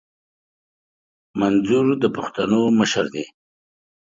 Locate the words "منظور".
1.39-1.85